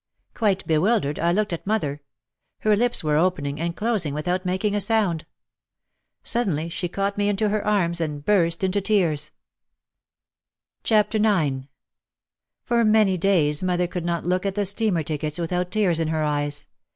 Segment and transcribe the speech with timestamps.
[0.33, 2.01] Quite bewildered, I looked at mother.
[2.61, 5.27] Her lips were opening and closing without making a sound.
[6.23, 9.29] Sud denly she caught me into her arms and burst into tears.
[9.29, 11.67] OUT OF THE SHADOW 33 IX
[12.63, 16.23] For many days mother could not look at the steamer tickets without tears in her
[16.23, 16.65] eyes.